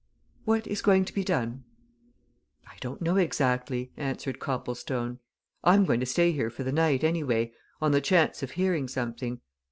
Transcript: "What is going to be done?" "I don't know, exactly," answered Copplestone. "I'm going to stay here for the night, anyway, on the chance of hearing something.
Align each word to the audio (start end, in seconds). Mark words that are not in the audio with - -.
"What 0.45 0.65
is 0.65 0.81
going 0.81 1.05
to 1.05 1.13
be 1.13 1.23
done?" 1.23 1.63
"I 2.65 2.73
don't 2.79 3.03
know, 3.03 3.17
exactly," 3.17 3.91
answered 3.97 4.39
Copplestone. 4.39 5.19
"I'm 5.63 5.85
going 5.85 5.99
to 5.99 6.07
stay 6.07 6.31
here 6.31 6.49
for 6.49 6.63
the 6.63 6.71
night, 6.71 7.03
anyway, 7.03 7.53
on 7.79 7.91
the 7.91 8.01
chance 8.01 8.41
of 8.41 8.49
hearing 8.57 8.87
something. 8.87 9.41